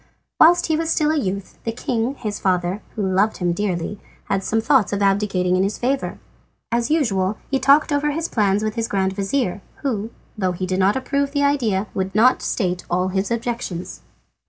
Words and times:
Whilst 0.39 0.65
he 0.65 0.75
was 0.75 0.89
still 0.89 1.11
a 1.11 1.15
youth 1.19 1.59
the 1.63 1.71
king, 1.71 2.15
his 2.15 2.39
father, 2.39 2.81
who 2.95 3.05
loved 3.05 3.37
him 3.37 3.53
dearly, 3.53 3.99
had 4.23 4.43
some 4.43 4.59
thoughts 4.59 4.91
of 4.91 5.03
abdicating 5.03 5.55
in 5.55 5.61
his 5.61 5.77
favour. 5.77 6.17
As 6.71 6.89
usual 6.89 7.37
he 7.51 7.59
talked 7.59 7.91
over 7.91 8.09
his 8.09 8.27
plans 8.27 8.63
with 8.63 8.73
his 8.73 8.87
grand 8.87 9.13
vizir, 9.15 9.61
who, 9.83 10.09
though 10.35 10.53
he 10.53 10.65
did 10.65 10.79
not 10.79 10.95
approve 10.95 11.33
the 11.33 11.43
idea, 11.43 11.85
would 11.93 12.15
not 12.15 12.41
state 12.41 12.83
all 12.89 13.09
his 13.09 13.29
objections. 13.29 14.01